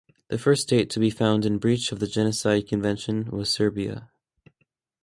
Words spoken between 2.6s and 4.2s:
convention was Serbia.